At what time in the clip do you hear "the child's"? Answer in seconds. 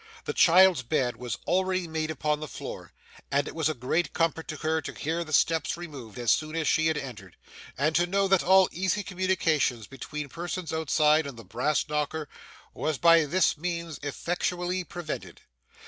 0.25-0.81